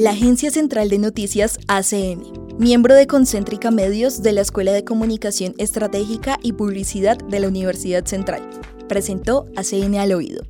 [0.00, 2.22] La Agencia Central de Noticias ACN,
[2.58, 8.06] miembro de Concéntrica Medios de la Escuela de Comunicación Estratégica y Publicidad de la Universidad
[8.06, 8.40] Central,
[8.88, 10.42] presentó ACN al oído.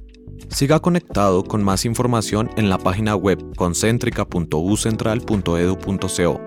[0.51, 6.41] Siga conectado con más información en la página web concéntrica.ucentral.edu.co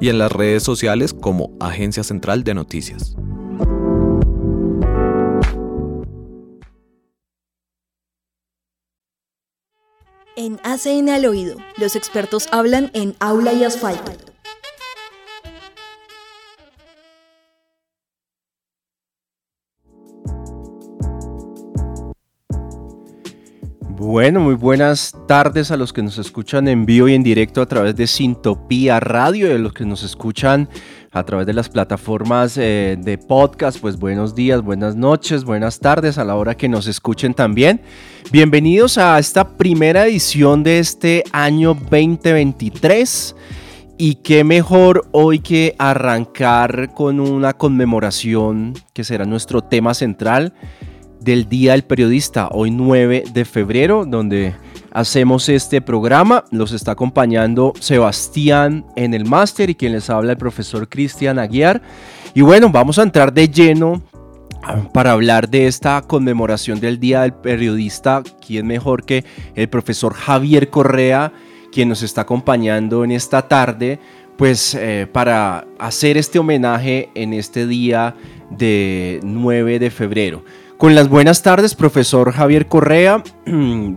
[0.00, 3.16] y en las redes sociales como Agencia Central de Noticias.
[10.42, 14.12] En ACN al oído, los expertos hablan en aula y asfalto.
[24.02, 27.66] Bueno, muy buenas tardes a los que nos escuchan en vivo y en directo a
[27.66, 30.70] través de Sintopía Radio y a los que nos escuchan
[31.12, 33.78] a través de las plataformas eh, de podcast.
[33.78, 37.82] Pues buenos días, buenas noches, buenas tardes a la hora que nos escuchen también.
[38.32, 43.36] Bienvenidos a esta primera edición de este año 2023.
[43.98, 50.54] Y qué mejor hoy que arrancar con una conmemoración que será nuestro tema central
[51.20, 54.54] del Día del Periodista, hoy 9 de febrero, donde
[54.90, 56.44] hacemos este programa.
[56.50, 61.82] Los está acompañando Sebastián en el máster y quien les habla el profesor Cristian Aguiar.
[62.34, 64.02] Y bueno, vamos a entrar de lleno
[64.62, 68.22] ah, para hablar de esta conmemoración del Día del Periodista.
[68.44, 71.32] ¿Quién mejor que el profesor Javier Correa,
[71.72, 73.98] quien nos está acompañando en esta tarde?
[74.36, 78.16] Pues eh, para hacer este homenaje en este día
[78.50, 80.42] de 9 de febrero.
[80.80, 83.22] Con las buenas tardes, profesor Javier Correa.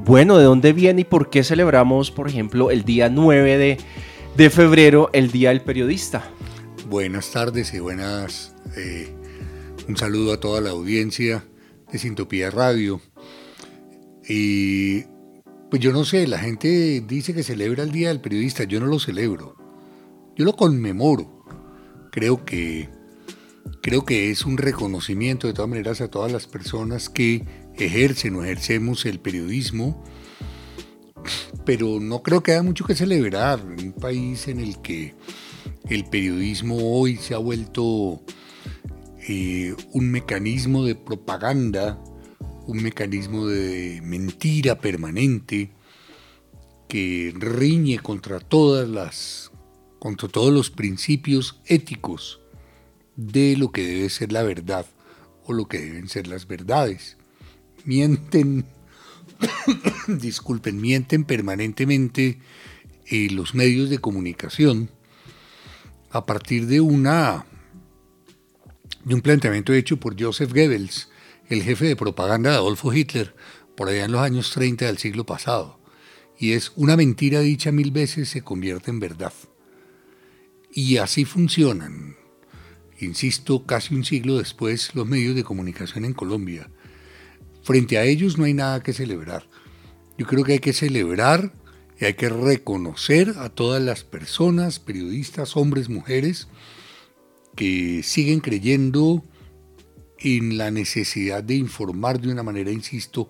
[0.04, 3.78] Bueno, ¿de dónde viene y por qué celebramos, por ejemplo, el día 9
[4.36, 6.30] de, febrero, el Día del Periodista?
[6.90, 8.54] Buenas tardes y buenas...
[8.76, 9.16] Eh,
[9.88, 11.46] un saludo a toda la audiencia
[11.90, 13.00] de Sintopía Radio.
[14.28, 15.04] Y
[15.70, 18.88] pues yo no sé, la gente dice que celebra el Día del Periodista, yo no
[18.88, 19.56] lo celebro,
[20.36, 21.46] yo lo conmemoro.
[22.12, 22.90] Creo que
[23.82, 28.44] creo que es un reconocimiento de todas maneras a todas las personas que ejercen o
[28.44, 30.04] ejercemos el periodismo,
[31.66, 35.16] pero no creo que haya mucho que celebrar en un país en el que
[35.90, 38.22] el periodismo hoy se ha vuelto
[39.28, 42.02] eh, un mecanismo de propaganda,
[42.68, 45.72] un mecanismo de mentira permanente
[46.88, 49.52] que riñe contra todas las
[50.00, 52.43] contra todos los principios éticos
[53.16, 54.86] de lo que debe ser la verdad
[55.46, 57.18] o lo que deben ser las verdades.
[57.86, 58.66] Mienten,
[60.08, 62.40] disculpen, mienten permanentemente
[63.08, 64.90] eh, los medios de comunicación
[66.12, 67.46] a partir de una
[69.04, 71.10] de un planteamiento hecho por Joseph Goebbels,
[71.50, 73.36] el jefe de propaganda de Adolfo Hitler,
[73.76, 75.80] por allá en los años 30 del siglo pasado.
[76.40, 79.34] Y es una mentira dicha mil veces se convierte en verdad.
[80.72, 82.16] Y así funcionan
[83.04, 86.70] insisto, casi un siglo después, los medios de comunicación en Colombia.
[87.64, 89.48] Frente a ellos no hay nada que celebrar.
[90.18, 91.54] Yo creo que hay que celebrar
[92.00, 96.48] y hay que reconocer a todas las personas, periodistas, hombres, mujeres,
[97.56, 99.24] que siguen creyendo
[100.20, 103.30] en la necesidad de informar de una manera, insisto,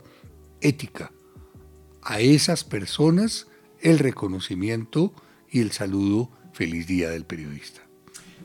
[0.62, 1.12] ética.
[2.02, 3.48] A esas personas
[3.82, 5.14] el reconocimiento
[5.50, 7.82] y el saludo feliz día del periodista.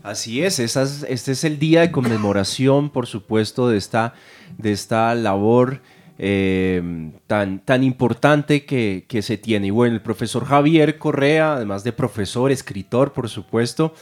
[0.03, 4.15] Así es, este es el día de conmemoración, por supuesto, de esta,
[4.56, 5.81] de esta labor
[6.21, 9.69] eh, tan, tan importante que, se tiene.
[9.69, 13.94] Y bueno, el profesor Javier Correa, además de profesor, escritor, por supuesto,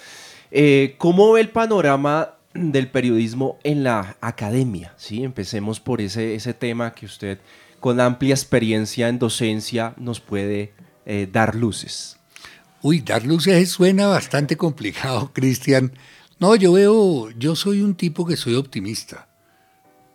[0.51, 4.95] eh, ¿cómo ve el panorama del periodismo en la academia?
[4.97, 5.25] ¿Sí?
[5.25, 7.39] Empecemos por ese, ese tema que usted,
[7.81, 10.73] con amplia experiencia en docencia, nos puede
[11.05, 12.16] eh, dar luces.
[12.89, 15.93] Uy, dar luces suena bastante complicado, Cristian.
[16.39, 19.29] No, yo veo, yo soy un tipo que soy optimista.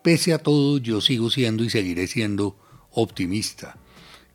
[0.02, 2.58] Pese a todo, yo sigo siendo y seguiré siendo
[2.92, 3.76] optimista.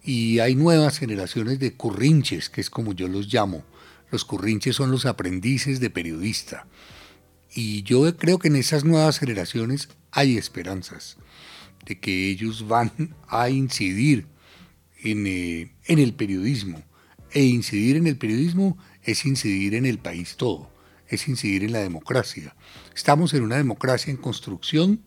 [0.05, 3.65] Y hay nuevas generaciones de currinches, que es como yo los llamo.
[4.11, 6.67] Los currinches son los aprendices de periodista.
[7.55, 11.17] Y yo creo que en esas nuevas generaciones hay esperanzas
[11.87, 14.27] de que ellos van a incidir
[15.03, 16.85] en, eh, en el periodismo
[17.33, 20.71] e incidir en el periodismo es incidir en el país todo,
[21.09, 22.55] es incidir en la democracia.
[22.95, 25.03] Estamos en una democracia en construcción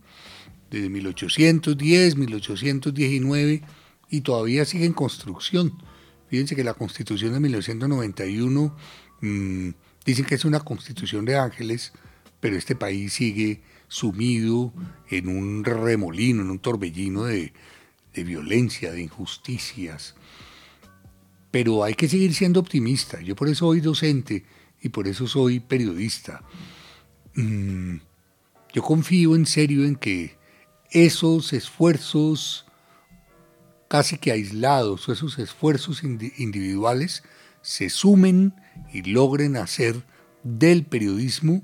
[0.69, 3.61] desde 1810, 1819
[4.09, 5.73] y todavía sigue en construcción.
[6.29, 8.75] Fíjense que la constitución de 1991
[9.21, 9.69] mm,
[10.05, 11.93] dicen que es una constitución de ángeles,
[12.39, 14.71] pero este país sigue sumido
[15.09, 17.51] en un remolino, en un torbellino de
[18.13, 20.15] violencia, de injusticias,
[21.51, 23.21] pero hay que seguir siendo optimista.
[23.21, 24.45] Yo por eso soy docente
[24.81, 26.43] y por eso soy periodista.
[27.35, 27.97] Mm,
[28.73, 30.37] yo confío en serio en que
[30.91, 32.65] esos esfuerzos
[33.89, 37.23] casi que aislados, esos esfuerzos individuales,
[37.61, 38.53] se sumen
[38.93, 40.03] y logren hacer
[40.43, 41.63] del periodismo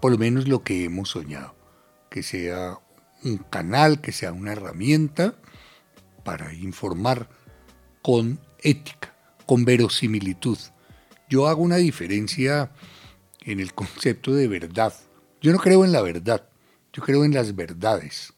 [0.00, 1.54] por lo menos lo que hemos soñado,
[2.08, 2.78] que sea
[3.22, 5.34] un canal, que sea una herramienta
[6.24, 7.28] para informar
[8.02, 9.09] con ética,
[9.50, 10.58] con verosimilitud.
[11.28, 12.70] Yo hago una diferencia
[13.40, 14.94] en el concepto de verdad.
[15.42, 16.48] Yo no creo en la verdad,
[16.92, 18.32] yo creo en las verdades.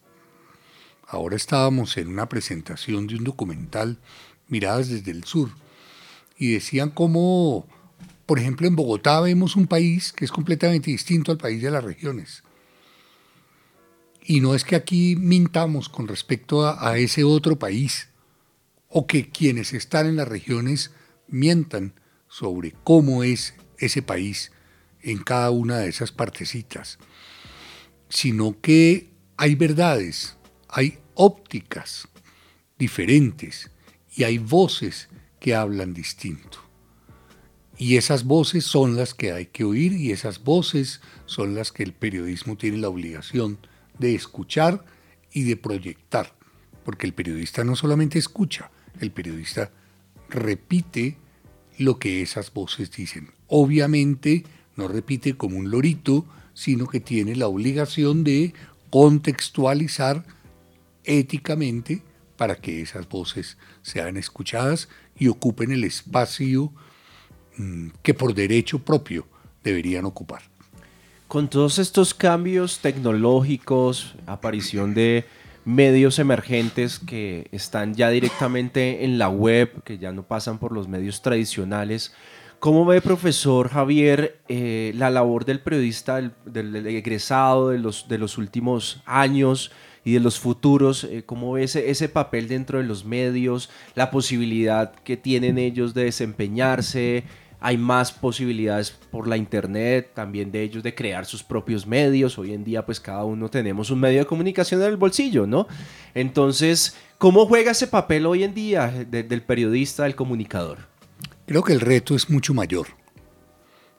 [1.06, 3.98] Ahora estábamos en una presentación de un documental
[4.48, 5.50] Miradas desde el Sur
[6.38, 7.66] y decían cómo,
[8.24, 11.84] por ejemplo, en Bogotá vemos un país que es completamente distinto al país de las
[11.84, 12.42] regiones.
[14.24, 18.08] Y no es que aquí mintamos con respecto a, a ese otro país
[18.88, 20.90] o que quienes están en las regiones
[21.28, 21.94] mientan
[22.28, 24.52] sobre cómo es ese país
[25.00, 26.98] en cada una de esas partecitas,
[28.08, 30.36] sino que hay verdades,
[30.68, 32.08] hay ópticas
[32.78, 33.70] diferentes
[34.14, 35.08] y hay voces
[35.40, 36.58] que hablan distinto.
[37.76, 41.82] Y esas voces son las que hay que oír y esas voces son las que
[41.82, 43.58] el periodismo tiene la obligación
[43.98, 44.84] de escuchar
[45.32, 46.36] y de proyectar.
[46.84, 48.70] Porque el periodista no solamente escucha,
[49.00, 49.72] el periodista
[50.32, 51.16] repite
[51.78, 53.30] lo que esas voces dicen.
[53.46, 54.44] Obviamente
[54.76, 58.54] no repite como un lorito, sino que tiene la obligación de
[58.90, 60.24] contextualizar
[61.04, 62.02] éticamente
[62.36, 64.88] para que esas voces sean escuchadas
[65.18, 66.72] y ocupen el espacio
[67.56, 69.26] mm, que por derecho propio
[69.62, 70.42] deberían ocupar.
[71.28, 75.24] Con todos estos cambios tecnológicos, aparición de
[75.64, 80.88] medios emergentes que están ya directamente en la web, que ya no pasan por los
[80.88, 82.12] medios tradicionales,
[82.62, 88.38] ¿Cómo ve, profesor Javier, eh, la labor del periodista, del, egresado de los, de los
[88.38, 89.72] últimos años
[90.04, 91.02] y de los futuros?
[91.02, 95.92] Eh, ¿Cómo ve ese, ese, papel dentro de los medios, la posibilidad que tienen ellos
[95.92, 97.24] de desempeñarse?
[97.64, 102.36] Hay más posibilidades por la internet, también de ellos de crear sus propios medios.
[102.36, 105.68] Hoy en día, pues cada uno tenemos un medio de comunicación en el bolsillo, ¿no?
[106.12, 110.78] Entonces, ¿cómo juega ese papel hoy en día del periodista, del comunicador?
[111.46, 112.88] Creo que el reto es mucho mayor.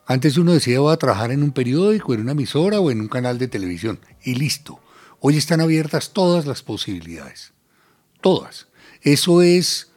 [0.06, 3.08] Antes uno decía voy a trabajar en un periódico, en una emisora o en un
[3.08, 4.78] canal de televisión y listo.
[5.20, 7.54] Hoy están abiertas todas las posibilidades.
[8.20, 8.68] Todas.
[9.00, 9.93] Eso es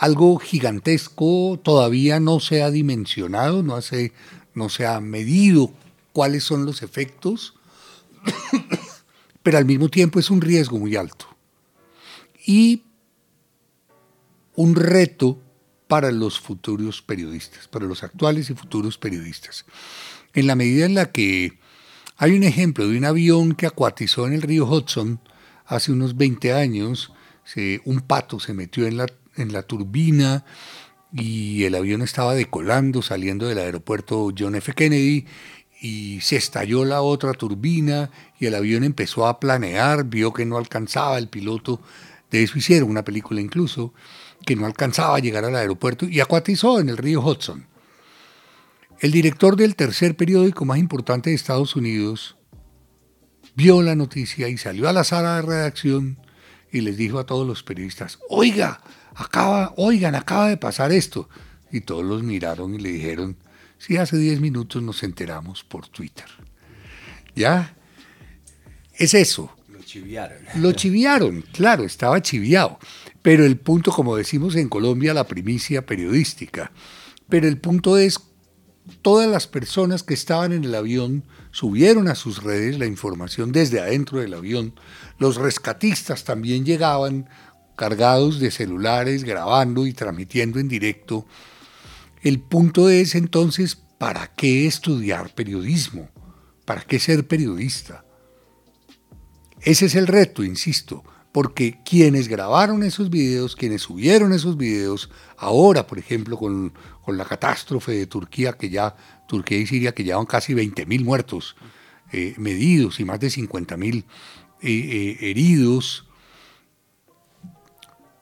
[0.00, 3.78] algo gigantesco, todavía no se ha dimensionado, no,
[4.54, 5.74] no se ha medido
[6.14, 7.52] cuáles son los efectos,
[9.42, 11.26] pero al mismo tiempo es un riesgo muy alto.
[12.46, 12.82] Y
[14.54, 15.38] un reto
[15.86, 19.66] para los futuros periodistas, para los actuales y futuros periodistas.
[20.32, 21.58] En la medida en la que
[22.16, 25.20] hay un ejemplo de un avión que acuatizó en el río Hudson
[25.66, 27.12] hace unos 20 años,
[27.84, 29.06] un pato se metió en la,
[29.36, 30.44] en la turbina
[31.12, 34.72] y el avión estaba decolando, saliendo del aeropuerto John F.
[34.74, 35.26] Kennedy
[35.80, 40.58] y se estalló la otra turbina y el avión empezó a planear, vio que no
[40.58, 41.80] alcanzaba el piloto,
[42.30, 43.92] de eso hicieron una película incluso,
[44.44, 47.66] que no alcanzaba a llegar al aeropuerto y acuatizó en el río Hudson.
[49.00, 52.36] El director del tercer periódico más importante de Estados Unidos
[53.54, 56.18] vio la noticia y salió a la sala de redacción
[56.70, 58.80] y les dijo a todos los periodistas, oiga,
[59.14, 61.28] acaba, oigan, acaba de pasar esto.
[61.72, 63.36] Y todos los miraron y le dijeron,
[63.78, 66.26] sí, hace 10 minutos nos enteramos por Twitter.
[67.34, 67.74] ¿Ya?
[68.94, 69.54] Es eso.
[69.68, 70.38] Lo chiviaron.
[70.56, 72.78] Lo chiviaron, claro, estaba chiviado.
[73.22, 76.72] Pero el punto, como decimos en Colombia, la primicia periodística.
[77.28, 78.18] Pero el punto es,
[79.02, 83.80] todas las personas que estaban en el avión subieron a sus redes la información desde
[83.80, 84.74] adentro del avión.
[85.18, 87.28] Los rescatistas también llegaban
[87.76, 91.26] cargados de celulares, grabando y transmitiendo en directo.
[92.22, 96.08] El punto es entonces, ¿para qué estudiar periodismo?
[96.64, 98.04] ¿Para qué ser periodista?
[99.62, 105.86] Ese es el reto, insisto, porque quienes grabaron esos videos, quienes subieron esos videos, ahora,
[105.86, 106.72] por ejemplo, con,
[107.06, 108.94] la catástrofe de Turquía, que ya,
[109.26, 111.56] Turquía y Siria, que llevan casi 20.000 muertos
[112.12, 114.04] eh, medidos y más de 50.000 eh,
[114.62, 116.06] eh, heridos,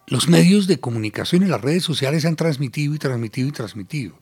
[0.09, 4.19] los medios de comunicación y las redes sociales han transmitido y transmitido y transmitido.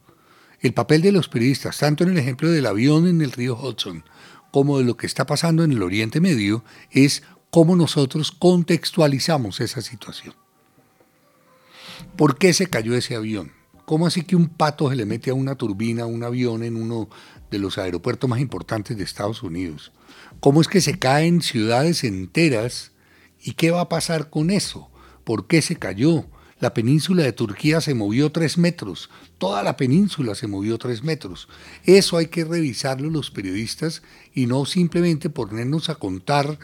[0.61, 4.05] El papel de los periodistas, tanto en el ejemplo del avión en el río Hudson,
[4.50, 9.81] como de lo que está pasando en el Oriente Medio, es cómo nosotros contextualizamos esa
[9.81, 10.35] situación.
[12.16, 13.52] ¿Por qué se cayó ese avión?
[13.85, 16.76] ¿Cómo así que un pato se le mete a una turbina, a un avión en
[16.76, 17.09] uno
[17.49, 19.93] de los aeropuertos más importantes de Estados Unidos?
[20.40, 22.90] ¿Cómo es que se caen ciudades enteras?
[23.40, 24.90] ¿Y qué va a pasar con eso?
[25.26, 26.25] ¿Por qué se cayó?
[26.61, 31.49] La península de Turquía se movió tres metros, toda la península se movió tres metros.
[31.85, 34.02] Eso hay que revisarlo los periodistas
[34.33, 36.61] y no simplemente ponernos a contar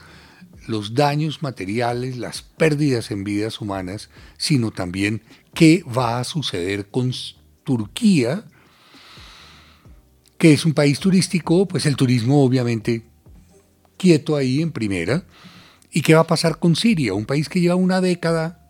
[0.68, 5.22] los daños materiales, las pérdidas en vidas humanas, sino también
[5.54, 7.12] qué va a suceder con
[7.64, 8.44] Turquía,
[10.38, 13.02] que es un país turístico, pues el turismo obviamente
[13.96, 15.24] quieto ahí en primera,
[15.92, 18.66] y qué va a pasar con Siria, un país que lleva una década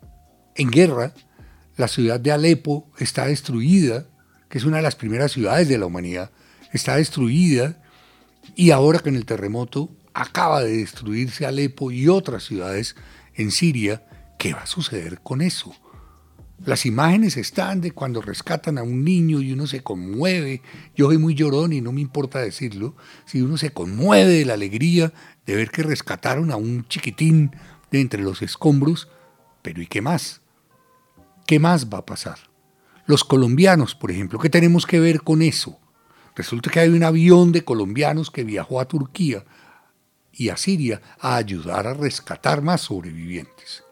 [0.55, 1.13] en guerra,
[1.77, 4.05] la ciudad de Alepo está destruida,
[4.49, 6.31] que es una de las primeras ciudades de la humanidad,
[6.73, 7.81] está destruida,
[8.55, 12.95] y ahora en el terremoto acaba de destruirse Alepo y otras ciudades
[13.35, 14.05] en Siria,
[14.37, 15.73] ¿qué va a suceder con eso?
[16.65, 20.61] Las imágenes están de cuando rescatan a un niño y uno se conmueve.
[20.95, 22.95] Yo soy muy llorón y no me importa decirlo.
[23.25, 25.11] Si uno se conmueve de la alegría
[25.45, 27.51] de ver que rescataron a un chiquitín
[27.91, 29.09] de entre los escombros,
[29.61, 30.41] pero ¿y qué más?
[31.45, 32.37] ¿Qué más va a pasar?
[33.05, 35.77] Los colombianos, por ejemplo, ¿qué tenemos que ver con eso?
[36.35, 39.43] Resulta que hay un avión de colombianos que viajó a Turquía
[40.31, 43.83] y a Siria a ayudar a rescatar más sobrevivientes.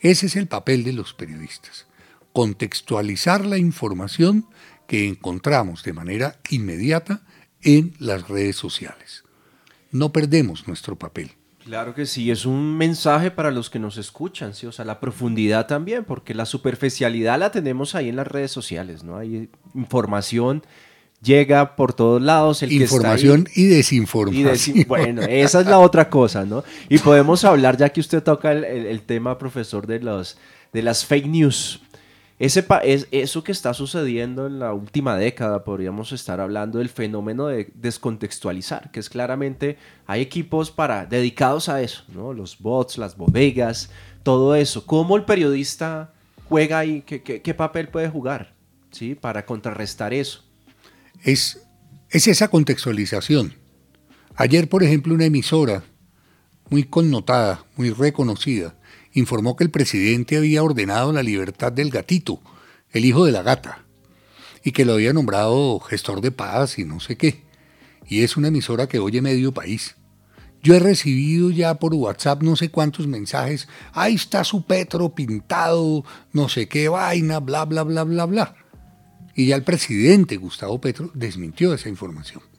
[0.00, 1.86] Ese es el papel de los periodistas,
[2.32, 4.46] contextualizar la información
[4.86, 7.22] que encontramos de manera inmediata
[7.62, 9.24] en las redes sociales.
[9.90, 11.32] No perdemos nuestro papel.
[11.64, 14.98] Claro que sí, es un mensaje para los que nos escuchan, sí, o sea, la
[14.98, 19.16] profundidad también, porque la superficialidad la tenemos ahí en las redes sociales, ¿no?
[19.16, 20.64] Hay información
[21.22, 22.62] llega por todos lados.
[22.62, 24.84] El Información y desinformación.
[24.88, 26.64] bueno, esa es la otra cosa, ¿no?
[26.88, 30.36] Y podemos hablar, ya que usted toca el, tema, profesor, de, los,
[30.72, 31.80] de las fake news.
[32.42, 38.90] Eso que está sucediendo en la última década, podríamos estar hablando del fenómeno de descontextualizar,
[38.90, 42.32] que es claramente, hay equipos para, dedicados a eso, ¿no?
[42.32, 43.90] Los bots, las bodegas,
[44.22, 44.86] todo eso.
[44.86, 46.12] ¿Cómo el periodista
[46.48, 47.02] juega ahí?
[47.02, 48.54] ¿Qué, papel puede jugar?
[48.90, 49.14] ¿Sí?
[49.14, 50.42] Para contrarrestar eso
[51.22, 51.60] es,
[52.10, 53.54] es esa contextualización.
[54.36, 55.84] Ayer, por ejemplo, una emisora
[56.70, 58.74] muy connotada, muy reconocida,
[59.12, 62.40] informó que el presidente había ordenado la libertad del gatito,
[62.90, 63.84] el hijo de la gata,
[64.64, 67.42] y que lo había nombrado gestor de paz y no sé qué.
[68.06, 69.96] Y es una emisora que oye medio país.
[70.62, 76.04] Yo he recibido ya por WhatsApp no sé cuántos mensajes, ahí está su Petro pintado,
[76.32, 78.54] no sé qué vaina, bla, bla, bla, bla, bla.
[79.34, 82.51] Y ya el presidente Gustavo Petro desmintió esa información.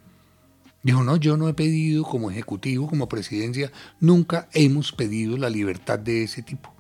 [0.83, 3.71] Dijo, no, yo no he pedido como ejecutivo, como presidencia,
[4.01, 6.73] nunca hemos pedido la libertad de ese tipo.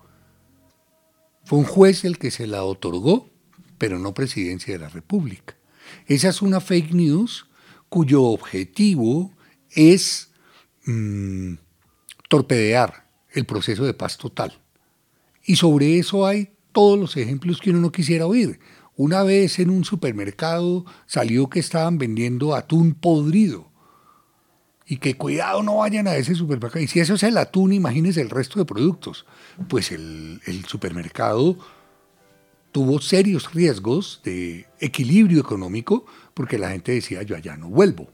[1.45, 3.29] Fue un juez el que se la otorgó,
[3.77, 5.55] pero no presidencia de la República.
[6.07, 7.45] Esa es una fake news
[7.89, 9.31] cuyo objetivo
[9.71, 10.31] es
[10.85, 11.55] mm,
[12.29, 14.59] torpedear el proceso de paz total.
[15.45, 18.59] Y sobre eso hay todos los ejemplos que uno no quisiera oír.
[18.95, 23.72] Una vez en un supermercado salió que estaban vendiendo atún podrido.
[24.85, 26.83] Y que cuidado no vayan a ese supermercado.
[26.83, 29.25] Y si eso es el atún, imagínense el resto de productos.
[29.69, 31.57] Pues el, supermercado
[32.71, 38.09] tuvo serios riesgos de equilibrio económico porque la gente decía yo allá no vuelvo.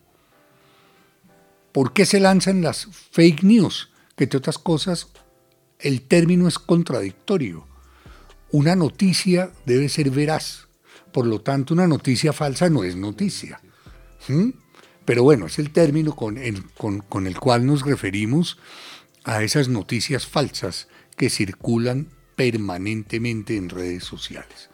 [1.72, 3.92] ¿Por qué se lanzan las fake news?
[4.16, 5.08] Que entre otras cosas
[5.80, 7.66] el término es contradictorio.
[8.52, 10.68] Una noticia debe ser veraz.
[11.12, 13.62] Por lo tanto, una noticia falsa no es noticia.
[14.28, 14.50] ¿Mm?
[15.10, 18.60] Pero bueno, es el término con el, con el cual nos referimos
[19.24, 20.88] a esas noticias falsas
[21.18, 24.70] que circulan permanentemente en redes sociales.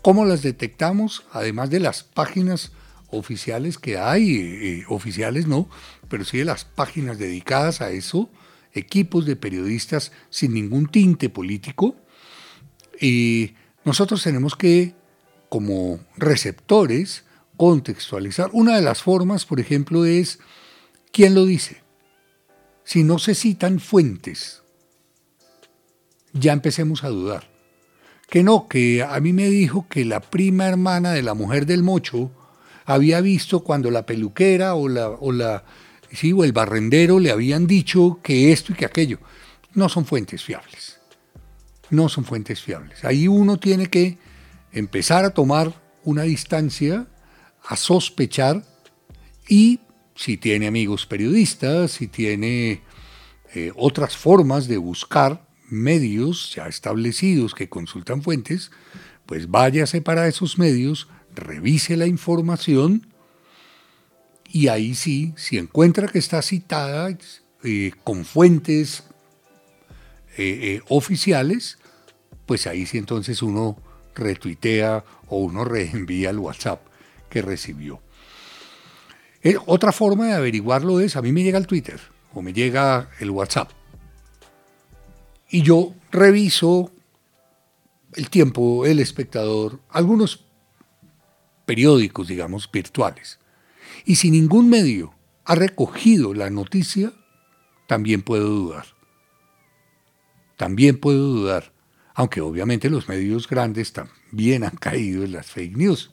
[0.00, 1.26] ¿Cómo las detectamos?
[1.32, 2.72] Además de las páginas
[3.10, 5.68] oficiales que hay, eh, oficiales no,
[6.08, 8.30] pero sí de las páginas dedicadas a eso,
[8.72, 11.94] equipos de periodistas sin ningún tinte político.
[12.98, 13.52] Y
[13.84, 14.94] nosotros tenemos que
[15.50, 17.24] como receptores
[17.56, 18.50] contextualizar.
[18.52, 20.38] Una de las formas, por ejemplo, es
[21.12, 21.82] quién lo dice.
[22.84, 24.62] Si no se citan fuentes,
[26.32, 27.50] ya empecemos a dudar.
[28.28, 31.82] Que no, que a mí me dijo que la prima hermana de la mujer del
[31.82, 32.30] mocho
[32.84, 35.64] había visto cuando la peluquera o la, o la
[36.14, 39.18] sí, o el barrendero le habían dicho que esto y que aquello.
[39.74, 41.00] No son fuentes fiables.
[41.90, 43.04] No son fuentes fiables.
[43.04, 44.18] Ahí uno tiene que
[44.72, 45.72] empezar a tomar
[46.04, 47.06] una distancia,
[47.66, 48.64] a sospechar
[49.48, 49.80] y
[50.14, 52.82] si tiene amigos periodistas, si tiene
[53.54, 58.70] eh, otras formas de buscar medios ya establecidos que consultan fuentes,
[59.26, 63.08] pues váyase para esos medios, revise la información
[64.48, 67.16] y ahí sí, si encuentra que está citada
[67.64, 69.04] eh, con fuentes
[70.36, 71.78] eh, oficiales,
[72.46, 73.78] pues ahí sí entonces uno
[74.14, 76.93] retuitea o uno reenvía el WhatsApp
[77.34, 78.00] que recibió.
[79.66, 82.00] otra forma de averiguarlo es, a mí me llega el Twitter
[82.32, 83.72] o me llega el WhatsApp
[85.50, 86.92] y yo reviso
[88.12, 90.44] el tiempo, el espectador, algunos
[91.66, 93.40] periódicos, digamos, virtuales.
[94.04, 95.12] Y si ningún medio
[95.44, 97.12] ha recogido la noticia,
[97.88, 98.86] también puedo dudar.
[100.56, 101.72] También puedo dudar,
[102.14, 106.12] aunque obviamente los medios grandes también han caído en las fake news,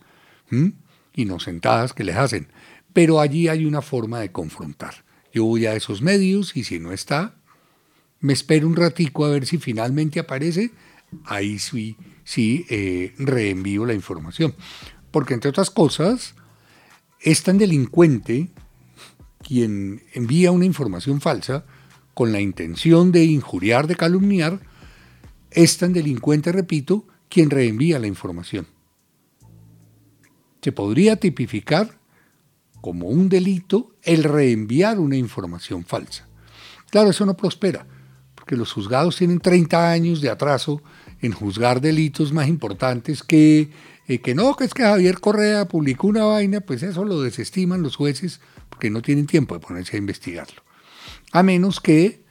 [1.15, 2.47] inocentadas que les hacen.
[2.93, 5.03] Pero allí hay una forma de confrontar.
[5.33, 7.35] Yo voy a esos medios y si no está,
[8.19, 10.71] me espero un ratico a ver si finalmente aparece,
[11.25, 14.53] ahí sí, sí eh, reenvío la información.
[15.11, 16.35] Porque entre otras cosas,
[17.19, 18.49] es tan delincuente
[19.41, 21.65] quien envía una información falsa
[22.13, 24.59] con la intención de injuriar, de calumniar,
[25.49, 28.67] es tan delincuente, repito, quien reenvía la información.
[30.61, 31.99] Se podría tipificar
[32.81, 36.27] como un delito el reenviar una información falsa.
[36.89, 37.85] Claro, eso no prospera,
[38.35, 40.81] porque los juzgados tienen 30 años de atraso
[41.21, 43.69] en juzgar delitos más importantes que,
[44.07, 47.83] eh, que no, que es que Javier Correa publicó una vaina, pues eso lo desestiman
[47.83, 50.63] los jueces porque no tienen tiempo de ponerse a investigarlo.
[51.31, 52.23] A menos que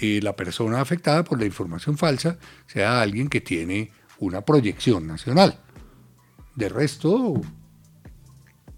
[0.00, 5.60] eh, la persona afectada por la información falsa sea alguien que tiene una proyección nacional.
[6.56, 7.40] De resto,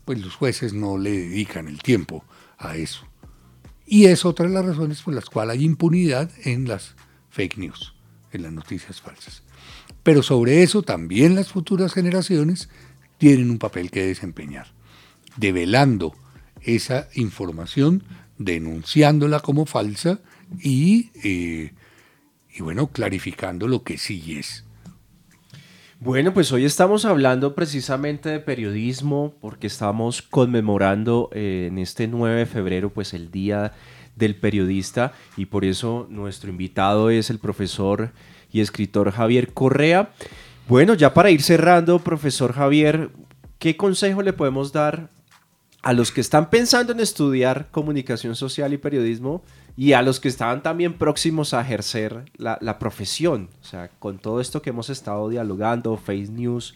[0.04, 2.24] pues los jueces no le dedican el tiempo
[2.58, 3.06] a eso.
[3.86, 6.94] Y es otra de las razones por las cuales hay impunidad en las
[7.30, 7.94] fake news,
[8.32, 9.42] en las noticias falsas.
[10.02, 12.68] Pero sobre eso también las futuras generaciones
[13.18, 14.72] tienen un papel que desempeñar,
[15.36, 16.14] develando
[16.62, 18.02] esa información,
[18.38, 20.20] denunciándola como falsa
[20.60, 21.72] y, eh,
[22.52, 24.64] y bueno, clarificando lo que sí es.
[26.04, 32.40] Bueno, pues hoy estamos hablando precisamente de periodismo porque estamos conmemorando eh, en este 9
[32.40, 33.70] de febrero pues el Día
[34.16, 38.10] del Periodista y por eso nuestro invitado es el profesor
[38.50, 40.10] y escritor Javier Correa.
[40.66, 43.10] Bueno, ya para ir cerrando, profesor Javier,
[43.60, 45.08] ¿qué consejo le podemos dar
[45.82, 49.44] a los que están pensando en estudiar comunicación social y periodismo
[49.76, 53.48] y a los que estaban también próximos a ejercer la, profesión.
[53.62, 56.74] O sea, con todo esto que hemos estado dialogando, Face News,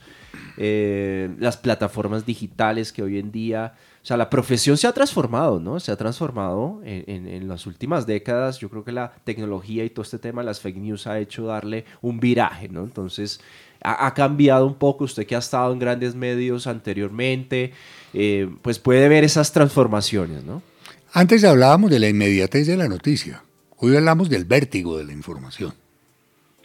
[0.57, 5.61] eh, las plataformas digitales que hoy en día, o sea, la profesión se ha transformado,
[5.61, 5.79] ¿no?
[5.79, 8.59] Se ha transformado en, las últimas décadas.
[8.59, 11.85] Yo creo que la tecnología y todo este tema las fake news ha hecho darle
[12.01, 12.83] un viraje, ¿no?
[12.85, 13.41] Entonces,
[13.83, 15.05] ha, cambiado un poco.
[15.05, 17.73] Usted que ha estado en grandes medios anteriormente,
[18.15, 20.63] eh, pues puede ver esas transformaciones, ¿no?
[21.12, 23.45] Antes hablábamos de la inmediatez de la noticia,
[23.79, 25.73] hoy hablamos del vértigo de la información.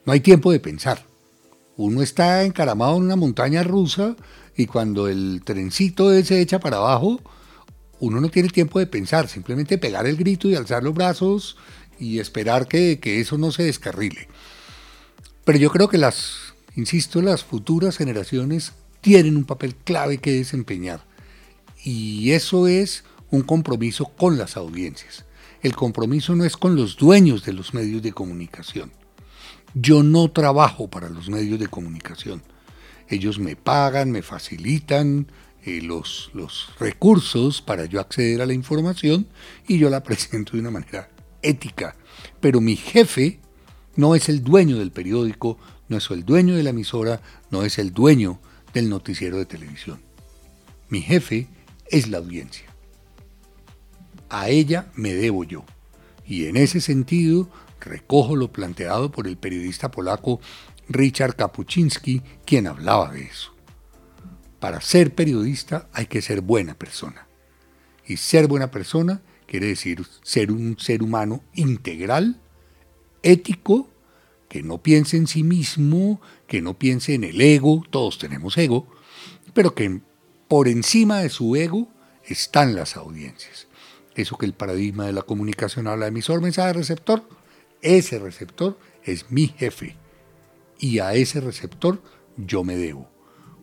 [0.03, 1.05] No hay tiempo de pensar.
[1.77, 4.15] Uno está encaramado en una montaña rusa
[4.57, 7.21] y cuando el trencito se echa para abajo,
[7.99, 11.55] uno no tiene tiempo de pensar, simplemente pegar el grito y alzar los brazos
[11.99, 14.27] y esperar que, eso no se descarrile.
[15.45, 21.05] Pero yo creo que las, insisto, las futuras generaciones tienen un papel clave que desempeñar.
[21.83, 25.25] Y eso es un compromiso con las audiencias.
[25.61, 28.91] El compromiso no es con los dueños de los medios de comunicación.
[29.73, 32.43] Yo no trabajo para los medios de comunicación.
[33.07, 35.27] Ellos me pagan, me facilitan
[35.63, 39.27] eh, los, los recursos para yo acceder a la información
[39.67, 41.09] y yo la presento de una manera
[41.41, 41.95] ética.
[42.39, 43.39] Pero mi jefe
[43.95, 47.77] no es el dueño del periódico, no es el dueño de la emisora, no es
[47.77, 48.39] el dueño
[48.73, 50.01] del noticiero de televisión.
[50.89, 51.47] Mi jefe
[51.89, 52.70] es la audiencia
[54.31, 55.65] a ella me debo yo.
[56.25, 57.49] Y en ese sentido
[57.81, 60.39] recojo lo planteado por el periodista polaco
[60.87, 63.53] Richard Kapuczynski, quien hablaba de eso.
[64.59, 67.27] Para ser periodista hay que ser buena persona.
[68.07, 72.39] Y ser buena persona quiere decir ser un ser humano integral,
[73.23, 73.89] ético,
[74.47, 78.87] que no piense en sí mismo, que no piense en el ego, todos tenemos ego,
[79.53, 80.01] pero que
[80.47, 81.89] por encima de su ego
[82.23, 83.67] están las audiencias
[84.15, 87.23] eso que el paradigma de la comunicación habla, emisor, mensaje, receptor,
[87.81, 89.95] ese receptor es mi jefe
[90.79, 92.01] y a ese receptor
[92.37, 93.09] yo me debo,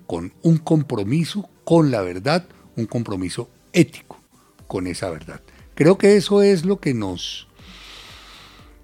[0.06, 4.20] con un compromiso con la verdad, un compromiso ético
[4.66, 5.40] con esa verdad.
[5.74, 7.48] Creo que eso es lo que nos,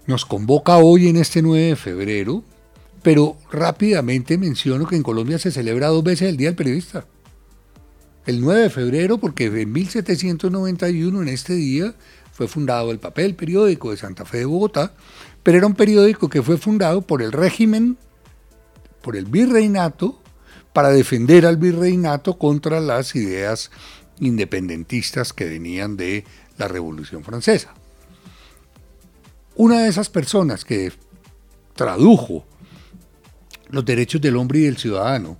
[0.05, 2.43] nos convoca hoy en este 9 de febrero
[3.03, 7.05] Pero rápidamente menciono que en Colombia se celebra dos veces el Día del Periodista.
[8.25, 11.95] El 9 de febrero, porque en 1791, en este día,
[12.31, 14.93] fue fundado el papel periódico de Santa Fe de Bogotá,
[15.43, 17.97] pero era un periódico que fue fundado por el régimen,
[19.01, 20.19] por el virreinato,
[20.73, 23.71] para defender al virreinato contra las ideas
[24.19, 26.25] independentistas que venían de
[26.57, 27.73] la Revolución Francesa.
[29.55, 30.91] Una de esas personas que
[31.75, 32.45] tradujo
[33.69, 35.37] los derechos del hombre y del ciudadano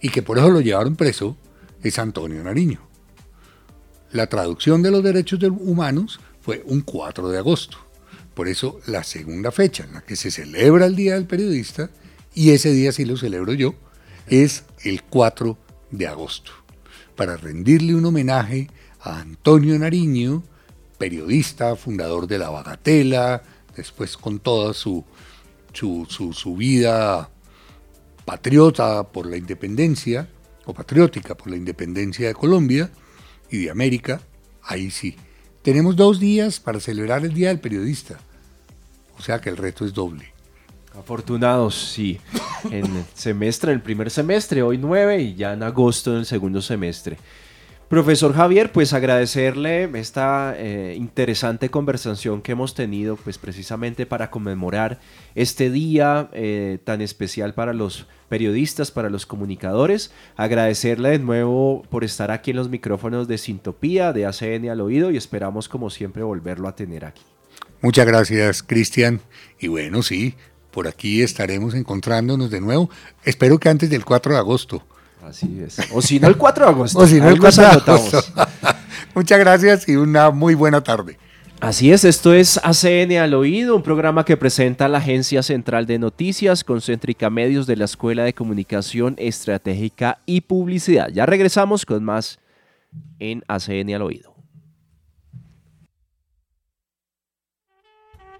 [0.00, 1.36] y que por eso lo llevaron preso
[1.82, 2.80] es Antonio Nariño.
[4.12, 7.78] La traducción de los derechos humanos fue un 4 de agosto.
[8.34, 11.90] Por eso la segunda fecha en la que se celebra el Día del Periodista,
[12.34, 13.74] y ese día sí lo celebro yo,
[14.28, 15.58] es el 4
[15.90, 16.52] de agosto,
[17.16, 20.42] para rendirle un homenaje a Antonio Nariño,
[20.98, 23.42] periodista, fundador de La Bagatela,
[23.76, 25.04] después con toda su,
[25.72, 27.30] su, vida
[28.24, 30.28] patriota por la independencia,
[30.72, 32.90] patriótica por la independencia de Colombia
[33.50, 34.20] y de América,
[34.62, 35.16] ahí sí.
[35.62, 38.18] Tenemos dos días para celebrar el Día del Periodista,
[39.18, 40.32] o sea que el reto es doble.
[40.98, 42.18] Afortunados, sí.
[42.70, 46.60] En el semestre, el primer semestre, hoy nueve y ya en agosto en el segundo
[46.60, 47.18] semestre.
[47.88, 55.00] Profesor Javier, pues agradecerle esta eh, interesante conversación que hemos tenido, pues precisamente para conmemorar
[55.34, 60.10] este día eh, tan especial para los periodistas, para los comunicadores.
[60.36, 65.10] Agradecerle de nuevo por estar aquí en los micrófonos de Sintopía, de ACN al oído
[65.10, 67.22] y esperamos como siempre volverlo a tener aquí.
[67.80, 69.22] Muchas gracias, Cristian.
[69.58, 70.34] Y bueno, sí,
[70.72, 72.90] por aquí estaremos encontrándonos de nuevo.
[73.24, 74.84] Espero que antes del 4 de agosto.
[75.22, 75.78] Así es.
[75.92, 76.98] O si no, el 4 de agosto.
[76.98, 78.20] O si no, el 4 de agosto.
[79.14, 81.18] Muchas gracias y una muy buena tarde.
[81.60, 85.98] Así es, esto es ACN al oído, un programa que presenta la Agencia Central de
[85.98, 91.08] Noticias, Concéntrica Medios de la Escuela de Comunicación Estratégica y Publicidad.
[91.08, 92.38] Ya regresamos con más
[93.18, 94.36] en ACN al oído.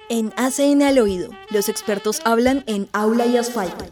[0.08, 3.84] En ACN al oído, los expertos hablan en aula y asfalto.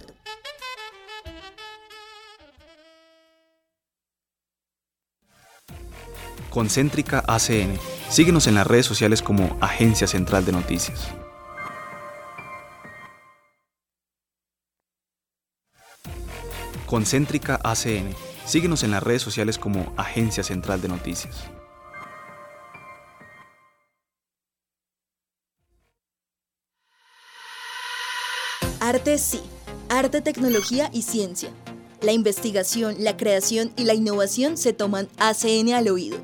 [6.57, 7.79] Concéntrica ACN.
[8.09, 11.09] Síguenos en las redes sociales como Agencia Central de Noticias.
[16.87, 18.14] Concéntrica ACN.
[18.47, 21.45] Síguenos en las redes sociales como Agencia Central de Noticias.
[28.81, 29.42] Arte sí.
[29.90, 31.51] Arte, tecnología y ciencia.
[32.01, 36.16] La investigación, la creación y la innovación se toman ACN al oído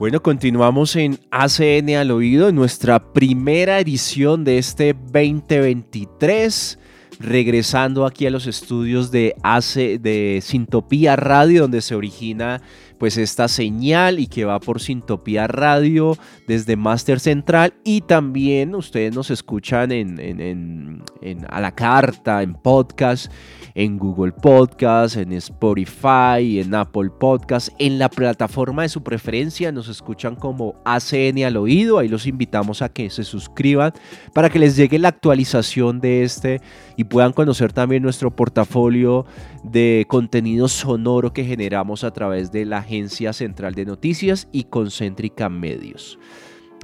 [0.00, 6.78] Bueno, continuamos en ACN al oído, en nuestra primera edición de este 2023,
[7.18, 12.62] regresando aquí a los estudios de, AC, de Sintopía Radio, donde se origina
[13.00, 19.14] pues esta señal y que va por Sintopía Radio desde Master Central y también ustedes
[19.14, 21.02] nos escuchan en,
[21.48, 23.32] a la carta, en podcast
[23.74, 29.72] en Google Podcast, en Spotify, en Apple Podcast, en la plataforma de su preferencia.
[29.72, 31.98] Nos escuchan como ACN al oído.
[31.98, 33.92] Ahí los invitamos a que se suscriban
[34.34, 36.60] para que les llegue la actualización de este
[36.96, 39.24] y puedan conocer también nuestro portafolio
[39.64, 45.48] de contenido sonoro que generamos a través de la Agencia Central de Noticias y Concéntrica
[45.48, 46.18] Medios.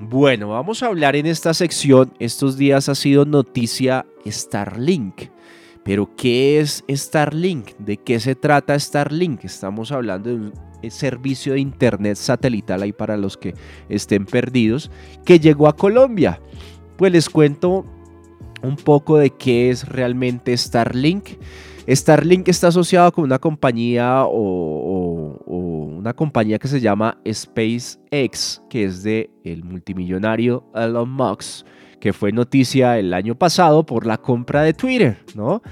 [0.01, 2.12] Bueno, vamos a hablar en esta sección.
[2.21, 5.23] Estos días ha sido noticia Starlink.
[5.83, 7.71] Pero ¿qué es Starlink?
[7.79, 9.45] ¿De qué se trata Starlink?
[9.45, 10.53] Estamos hablando de un
[10.90, 13.55] servicio de internet satelital ahí para los que
[13.88, 14.92] estén perdidos
[15.25, 16.40] que llegó a Colombia.
[16.97, 17.85] Pues les cuento
[18.62, 21.31] un poco de qué es realmente Starlink.
[21.88, 25.06] Starlink está asociado con una compañía o,
[26.07, 31.66] una compañía que se llama SpaceX, que es de el multimillonario Elon Musk
[31.99, 35.62] que fue noticia el año pasado por la compra de Twitter, ¿no?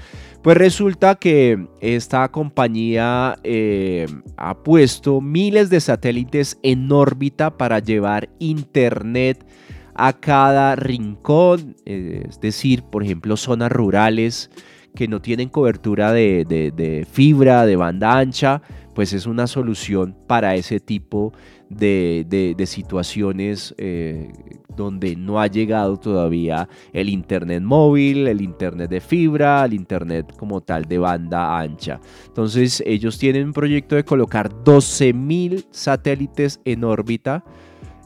[0.41, 8.27] Pues resulta que esta compañía eh, ha puesto miles de satélites en órbita para llevar
[8.39, 9.45] internet
[9.93, 14.49] a cada rincón, eh, es decir, por ejemplo, zonas rurales
[14.95, 18.61] que no tienen cobertura de, fibra, de banda ancha,
[18.95, 21.33] pues es una solución para ese tipo
[21.69, 24.31] de, situaciones eh,
[24.75, 30.61] donde no ha llegado todavía el Internet móvil, el Internet de fibra, el Internet como
[30.61, 31.99] tal de banda ancha.
[32.25, 37.43] Entonces ellos tienen un proyecto de colocar 12.000 satélites en órbita.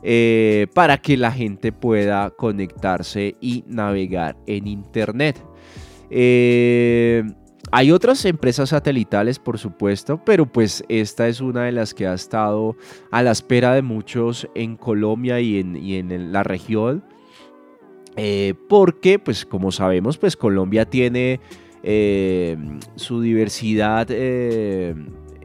[0.02, 5.43] Eh, para que la gente pueda conectarse y navegar en Internet.
[6.10, 7.25] Eh,
[7.72, 12.14] hay otras empresas satelitales, por supuesto, pero pues esta es una de las que ha
[12.14, 12.76] estado
[13.12, 17.04] a la espera de muchos en Colombia y en, la región.
[18.16, 21.40] Eh, porque, pues como sabemos, pues Colombia tiene
[21.84, 22.58] eh,
[22.96, 24.96] su diversidad eh,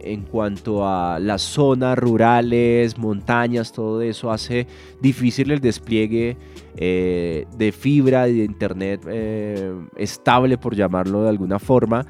[0.04, 4.66] en cuanto a las zonas rurales, montañas, todo eso hace
[5.00, 6.36] difícil el despliegue
[6.76, 12.06] eh, de fibra y de internet eh, estable, por llamarlo de alguna forma.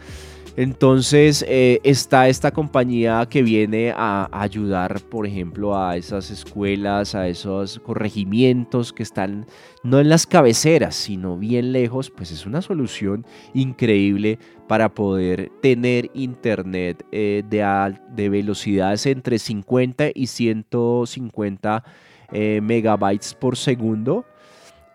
[0.57, 7.27] Entonces eh, está esta compañía que viene a ayudar, por ejemplo, a esas escuelas, a
[7.27, 9.47] esos corregimientos que están
[9.83, 14.39] no en las cabeceras, sino bien lejos, pues es una solución increíble
[14.69, 21.85] para poder tener internet eh, de, de, velocidades entre 50 y 150
[22.33, 24.25] eh, megabytes por segundo.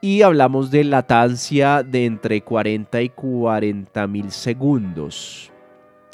[0.02, 5.52] Y hablamos de latancia de entre 40 y 40 mil segundos.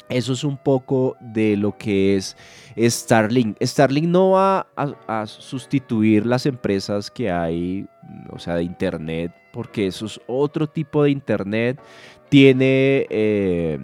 [0.08, 2.36] Eso es un poco de lo que es
[2.76, 3.56] Starlink.
[3.60, 7.86] Starlink no va a, sustituir las empresas que hay,
[8.30, 11.80] o sea, de Internet, porque eso es otro tipo de Internet.
[12.28, 13.78] Tiene eh,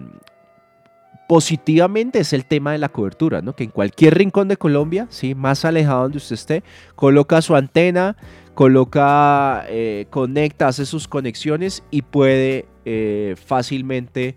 [1.27, 3.55] positivamente es el tema de la cobertura, ¿no?
[3.55, 5.35] Que en cualquier rincón de Colombia, ¿sí?
[5.35, 6.63] más alejado donde usted esté,
[6.95, 8.15] coloca su antena,
[8.53, 14.35] coloca, eh, conecta, hace sus conexiones y puede eh, fácilmente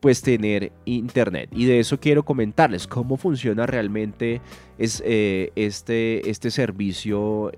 [0.00, 1.50] pues tener internet.
[1.52, 4.40] Y de eso quiero comentarles cómo funciona realmente
[4.78, 7.50] es, eh, este, este servicio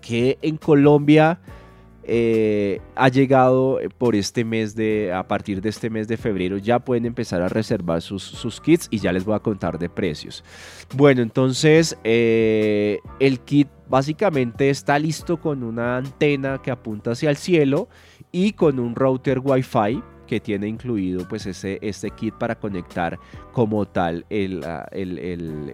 [0.00, 1.40] que en Colombia
[2.96, 7.06] ha llegado por este mes de, a partir de este mes de febrero, ya pueden
[7.06, 10.44] empezar a reservar sus, kits y ya les voy a contar de precios.
[10.94, 17.88] Bueno, entonces el kit Básicamente está listo con una antena que apunta hacia el cielo
[18.32, 23.18] y con un router Wi-Fi que tiene incluido pues ese, este kit para conectar
[23.52, 24.88] como tal el, ah,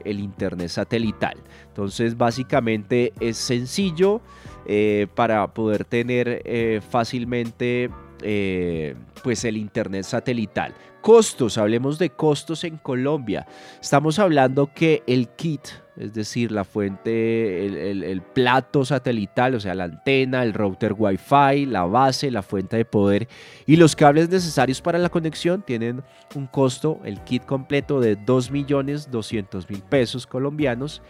[0.05, 1.39] internet satelital.
[1.69, 4.21] Entonces básicamente es sencillo
[4.67, 7.91] eh, para poder tener eh, fácilmente
[8.23, 10.75] eh, pues el internet satelital.
[11.01, 13.47] Costos, hablemos de costos en Colombia.
[13.81, 15.63] Estamos hablando que el kit,
[15.97, 21.85] es decir, la fuente, el, plato satelital, o sea, la antena, el router Wi-Fi, la
[21.85, 23.29] base, la fuente de poder
[23.67, 26.03] y los cables necesarios para la conexión tienen
[26.35, 31.01] un costo, el kit completo de 2.200.000 pesos colombianos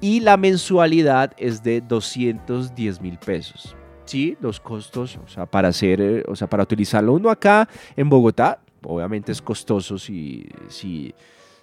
[0.00, 3.76] y la mensualidad es de 210.000 pesos.
[4.04, 8.08] Sí, los costos, o sea, para hacer, eh, o sea, para utilizarlo uno acá en
[8.08, 11.14] Bogotá, obviamente es costoso si, si,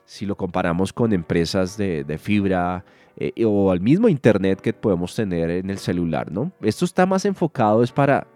[0.05, 2.83] si lo comparamos con empresas de, fibra
[3.15, 6.51] eh, o al mismo internet que podemos tener en el celular, ¿no?
[6.61, 8.27] Esto está más enfocado es para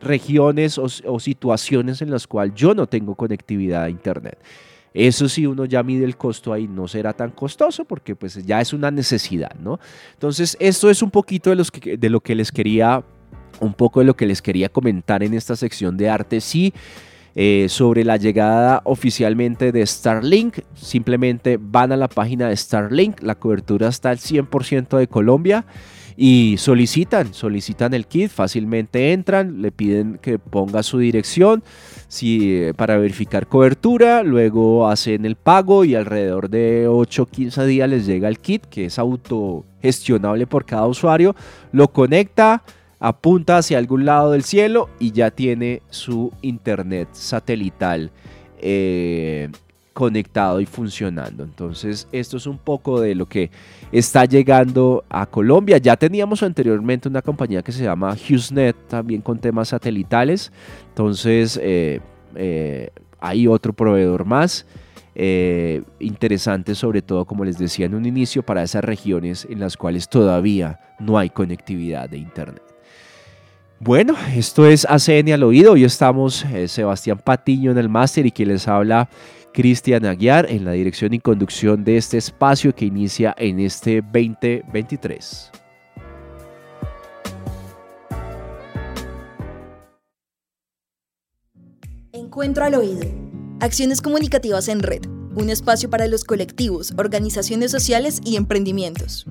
[0.00, 4.38] regiones o, situaciones en las cuales yo no tengo conectividad a internet.
[4.92, 8.60] Eso sí, uno ya mide el costo ahí, no será tan costoso porque pues ya
[8.60, 9.78] es una necesidad, ¿no?
[10.14, 13.04] Entonces, esto es un poquito de, los de lo que les quería,
[13.60, 16.40] un poco de lo que les quería comentar en esta sección de arte.
[16.40, 16.74] Sí,
[17.36, 20.58] eh, sobre la llegada oficialmente de Starlink.
[20.74, 25.64] Simplemente van a la página de Starlink, la cobertura está al 100% de Colombia
[26.22, 31.64] y solicitan, solicitan el kit, fácilmente entran, le piden que ponga su dirección
[32.08, 37.64] si, eh, para verificar cobertura, luego hacen el pago y alrededor de 8 o 15
[37.64, 41.34] días les llega el kit que es autogestionable por cada usuario,
[41.72, 42.64] lo conecta
[42.98, 48.10] apunta hacia algún lado del cielo y ya tiene su internet satelital.
[48.58, 49.48] Eh,
[49.92, 51.44] conectado y funcionando.
[51.44, 53.50] Entonces, esto es un poco de lo que
[53.92, 55.78] está llegando a Colombia.
[55.78, 60.52] Ya teníamos anteriormente una compañía que se llama HughesNet, también con temas satelitales.
[60.88, 62.00] Entonces, eh,
[62.34, 64.66] eh, hay otro proveedor más.
[65.98, 70.08] interesante sobre todo como les decía en un inicio para esas regiones en las cuales
[70.08, 72.62] todavía no hay conectividad de internet.
[73.82, 75.72] Bueno, esto es ACN al oído.
[75.72, 79.08] Hoy estamos eh, Sebastián Patiño en el máster y quien les habla
[79.52, 85.50] Cristian Aguiar en la dirección y conducción de este espacio que inicia en este 2023.
[92.12, 93.02] Encuentro al oído.
[93.60, 95.02] Acciones comunicativas en red.
[95.34, 99.26] Un espacio para los colectivos, organizaciones sociales y emprendimientos.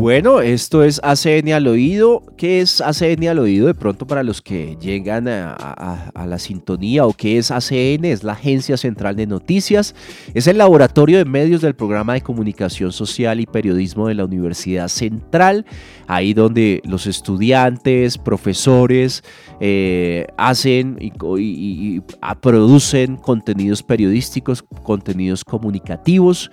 [0.00, 2.22] Bueno, esto es ACN al oído.
[2.38, 3.66] ¿Qué es ACN al oído?
[3.66, 8.32] De pronto para los que llegan a, la sintonía o qué es ACN, es la
[8.32, 9.94] Agencia Central de Noticias.
[10.32, 14.88] Es el laboratorio de medios del programa de comunicación social y periodismo de la Universidad
[14.88, 15.66] Central.
[16.06, 19.22] Ahí donde los estudiantes, profesores
[19.60, 22.00] eh, hacen y
[22.40, 26.50] producen contenidos periodísticos, contenidos comunicativos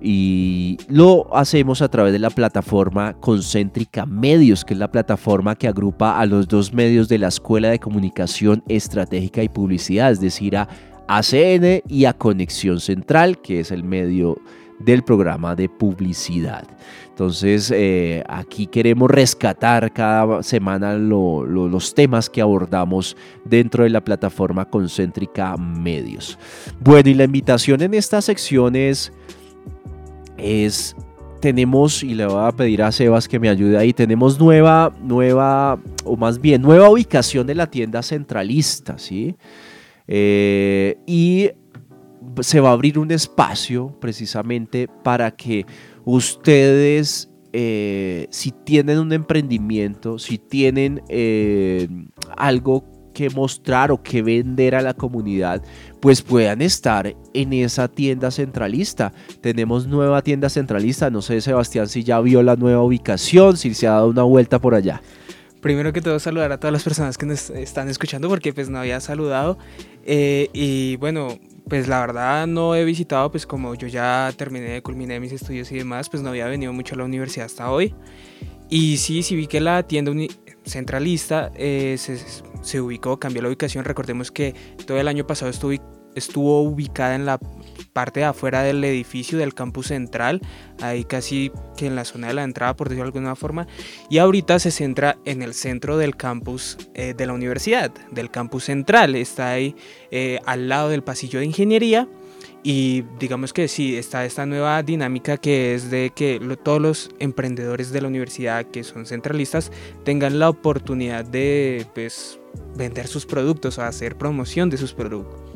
[0.00, 5.68] y lo hacemos a través de la plataforma Concéntrica Medios, que es la plataforma que
[5.68, 10.56] agrupa a los dos medios de la Escuela de Comunicación Estratégica y Publicidad, es decir,
[10.56, 10.68] a
[11.08, 14.38] ACN y a Conexión Central, que es el medio
[14.78, 16.64] del programa de publicidad.
[17.10, 23.14] Entonces, eh, aquí queremos rescatar cada semana los temas que abordamos
[23.44, 26.38] dentro de la plataforma Concéntrica Medios.
[26.80, 29.12] Bueno, y la invitación en esta sección es
[30.36, 30.96] es
[31.40, 35.80] tenemos, y le voy a pedir a Sebas que me ayude ahí, tenemos nueva, nueva,
[36.04, 39.34] o más bien, nueva ubicación de la tienda centralista, ¿sí?
[40.06, 41.50] Eh, y
[42.40, 45.66] se va a abrir un espacio precisamente para que
[46.04, 51.88] ustedes, eh, si tienen un emprendimiento, si tienen eh,
[52.36, 55.62] algo que mostrar o que vender a la comunidad,
[56.00, 59.12] pues puedan estar en esa tienda centralista.
[59.40, 63.86] Tenemos nueva tienda centralista, no sé Sebastián si ya vio la nueva ubicación, si se
[63.86, 65.02] ha dado una vuelta por allá.
[65.60, 68.78] Primero que todo saludar a todas las personas que nos están escuchando porque pues no
[68.78, 69.58] había saludado
[70.04, 75.20] eh, y bueno pues la verdad no he visitado pues como yo ya terminé, culminé
[75.20, 77.94] mis estudios y demás pues no había venido mucho a la universidad hasta hoy
[78.70, 80.12] y sí, sí vi que la tienda
[80.70, 83.84] centralista eh, se, ubicó, cambió la ubicación.
[83.84, 84.54] Recordemos que
[84.86, 85.72] todo el año pasado estuvo,
[86.14, 87.38] estuvo ubicada en la
[87.92, 90.40] parte de afuera del edificio del campus central,
[90.80, 93.66] ahí casi que en la zona de la entrada, por decirlo de alguna forma,
[94.08, 98.64] y ahorita se centra en el centro del campus eh, de la universidad, del campus
[98.64, 99.74] central, está ahí
[100.10, 102.08] eh, al lado del pasillo de ingeniería
[102.62, 107.90] y digamos que sí, está esta nueva dinámica que es de que todos los emprendedores
[107.90, 109.72] de la universidad que son centralistas
[110.04, 112.38] tengan la oportunidad de pues,
[112.76, 114.94] vender sus productos o hacer promoción de sus,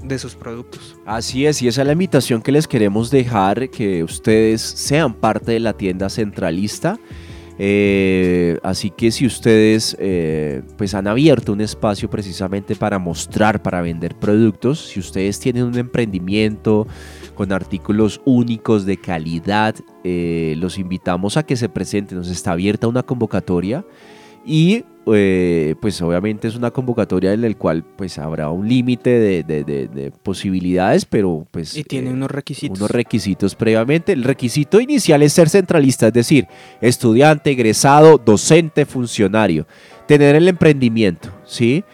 [0.03, 0.97] de sus productos.
[1.05, 5.53] Así es, y esa es la invitación que les queremos dejar, que ustedes sean parte
[5.53, 6.99] de la tienda centralista.
[7.59, 13.81] Eh, así que si ustedes eh, pues han abierto un espacio precisamente para mostrar, para
[13.81, 16.87] vender productos, si ustedes tienen un emprendimiento
[17.35, 22.19] con artículos únicos de calidad, eh, los invitamos a que se presenten.
[22.19, 23.85] Nos está abierta una convocatoria
[24.45, 29.11] y eh, pues obviamente es una convocatoria en la cual pues habrá un límite
[29.45, 31.77] de, posibilidades, pero pues...
[31.77, 32.79] Y tiene eh, unos requisitos.
[32.79, 34.13] Unos requisitos previamente.
[34.13, 36.47] El requisito inicial es ser centralista, es decir,
[36.81, 39.67] estudiante, egresado, docente, funcionario.
[40.07, 41.85] Tener el emprendimiento, ¿sí?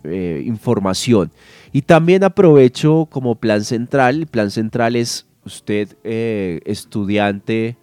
[0.03, 1.31] eh, información.
[1.73, 4.17] Y también aprovecho como plan central.
[4.17, 7.77] El plan central es usted estudiante,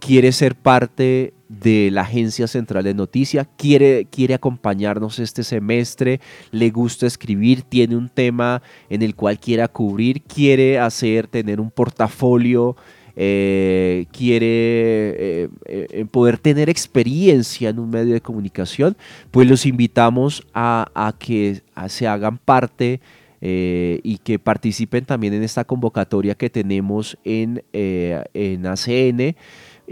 [0.00, 6.20] quiere ser parte de la Agencia Central de Noticias, quiere, quiere acompañarnos este semestre,
[6.52, 11.72] le gusta escribir, tiene un tema en el cual quiera cubrir, quiere hacer, tener un
[11.72, 12.76] portafolio,
[13.16, 18.96] eh, quiere eh, poder tener experiencia en un medio de comunicación,
[19.32, 23.00] pues los invitamos a, que se hagan parte
[23.42, 29.34] y que participen también en esta convocatoria que tenemos en, en ACN.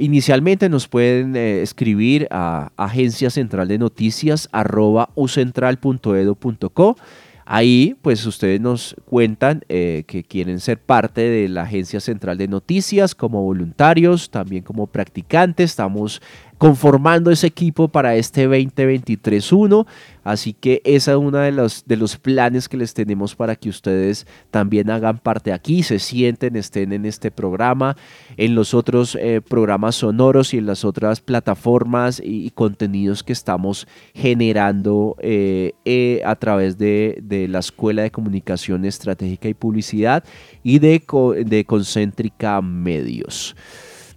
[0.01, 6.97] Inicialmente nos pueden eh, escribir a agencia central de noticias arroba ucentral.edu.co.
[7.45, 12.47] Ahí pues ustedes nos cuentan eh, que quieren ser parte de la Agencia Central de
[12.47, 15.71] Noticias como voluntarios, también como practicantes.
[15.71, 16.23] Estamos
[16.59, 19.87] conformando ese equipo para este 2023-1.
[20.25, 23.71] Así que esa es uno de los, de los planes que les tenemos para que
[23.71, 27.97] ustedes también hagan parte aquí, se sienten, estén en este programa,
[28.37, 33.87] en los otros eh, programas sonoros y en las otras plataformas y, contenidos que estamos
[34.15, 40.25] generando eh, eh, a través de, de, la Escuela de Comunicación Estratégica y Publicidad
[40.63, 41.03] y de,
[41.47, 43.55] de Concéntrica Medios.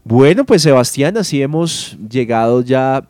[0.03, 3.07] Bueno, pues Sebastián, así hemos llegado ya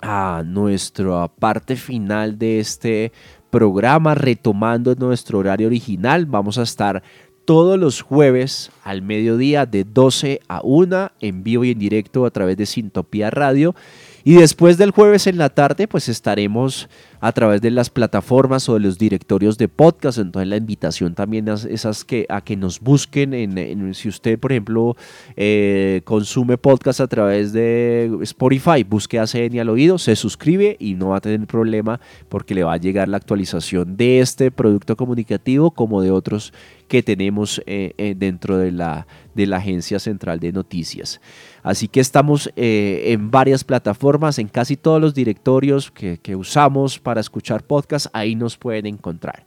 [0.00, 3.12] a nuestra parte final de este
[3.50, 6.26] programa, retomando nuestro horario original.
[6.26, 7.02] Vamos a estar
[7.44, 12.30] todos los jueves al mediodía de 12 a 1 en vivo y en directo a
[12.30, 13.74] través de Sintopía Radio.
[14.22, 16.88] Y después del jueves en la tarde, pues estaremos
[17.22, 20.18] a través de las plataformas o de los directorios de podcast.
[20.18, 23.32] Entonces la invitación también es esas que, a que nos busquen.
[23.32, 24.96] En, si usted, por ejemplo,
[25.36, 31.10] eh, consume podcast a través de Spotify, busque ACN al oído, se suscribe y no
[31.10, 35.70] va a tener problema porque le va a llegar la actualización de este producto comunicativo
[35.70, 36.52] como de otros
[36.92, 41.22] que tenemos eh, eh, dentro de la, de la Agencia Central de Noticias.
[41.62, 47.62] Así que estamos eh, en varias plataformas, en casi todos los directorios que, usamos escuchar
[47.62, 49.44] podcasts, ahí nos pueden encontrar.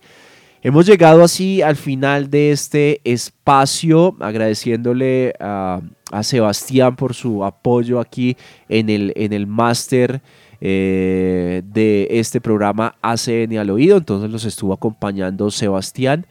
[0.61, 5.81] Hemos llegado así al final de este espacio, agradeciéndole a,
[6.21, 8.37] Sebastián por su apoyo aquí
[8.69, 10.21] en el, en el máster
[10.61, 13.97] eh, de este programa ACN al oído.
[13.97, 16.25] Entonces los estuvo acompañando Sebastián.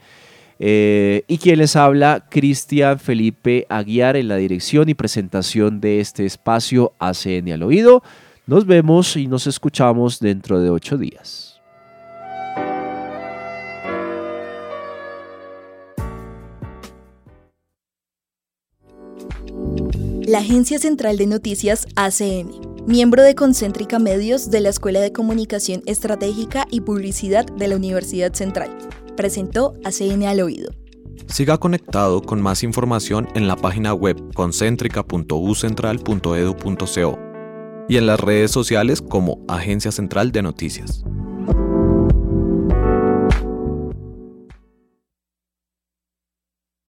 [0.59, 6.25] Eh, y quien les habla, Cristian Felipe Aguiar en la dirección y presentación de este
[6.25, 8.03] espacio ACN al oído.
[8.47, 11.59] Nos vemos y nos escuchamos dentro de ocho días.
[20.27, 22.51] La Agencia Central de Noticias ACN,
[22.85, 28.31] miembro de Concéntrica Medios de la Escuela de Comunicación Estratégica y Publicidad de la Universidad
[28.33, 28.77] Central
[29.17, 30.69] presentó a CN al oído.
[31.25, 37.34] Siga conectado con más información en la página web concéntrica.ucentral.edu.co
[37.87, 41.03] y en las redes sociales como Agencia Central de Noticias.